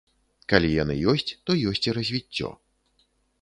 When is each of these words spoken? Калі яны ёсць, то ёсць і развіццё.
Калі 0.53 0.71
яны 0.83 0.95
ёсць, 1.13 1.31
то 1.49 1.57
ёсць 1.73 1.83
і 1.91 1.95
развіццё. 1.99 2.51